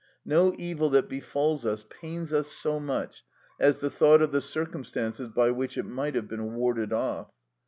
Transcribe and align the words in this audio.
No 0.25 0.55
evil 0.57 0.89
that 0.89 1.07
befalls 1.07 1.63
us 1.63 1.85
pains 1.87 2.33
us 2.33 2.47
so 2.51 2.79
much 2.79 3.23
as 3.59 3.81
the 3.81 3.91
thought 3.91 4.23
of 4.23 4.31
the 4.31 4.41
circumstances 4.41 5.27
by 5.27 5.51
which 5.51 5.77
it 5.77 5.85
might 5.85 6.15
have 6.15 6.27
been 6.27 6.55
warded 6.55 6.91
off. 6.91 7.29